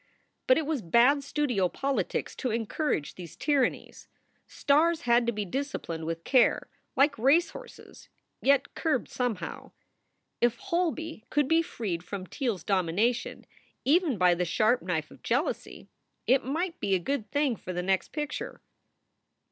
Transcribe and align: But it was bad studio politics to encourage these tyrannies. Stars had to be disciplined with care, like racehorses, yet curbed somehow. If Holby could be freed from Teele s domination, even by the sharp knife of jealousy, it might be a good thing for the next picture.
But 0.47 0.57
it 0.57 0.65
was 0.65 0.81
bad 0.81 1.23
studio 1.23 1.69
politics 1.69 2.35
to 2.37 2.49
encourage 2.49 3.13
these 3.13 3.35
tyrannies. 3.35 4.07
Stars 4.47 5.01
had 5.01 5.27
to 5.27 5.31
be 5.31 5.45
disciplined 5.45 6.07
with 6.07 6.23
care, 6.23 6.69
like 6.95 7.19
racehorses, 7.19 8.09
yet 8.41 8.73
curbed 8.73 9.09
somehow. 9.09 9.73
If 10.41 10.57
Holby 10.57 11.25
could 11.29 11.47
be 11.47 11.61
freed 11.61 12.03
from 12.03 12.25
Teele 12.25 12.55
s 12.55 12.63
domination, 12.63 13.45
even 13.85 14.17
by 14.17 14.33
the 14.33 14.43
sharp 14.43 14.81
knife 14.81 15.11
of 15.11 15.21
jealousy, 15.21 15.87
it 16.25 16.43
might 16.43 16.79
be 16.79 16.95
a 16.95 16.99
good 16.99 17.29
thing 17.29 17.55
for 17.55 17.71
the 17.71 17.83
next 17.83 18.07
picture. 18.07 18.59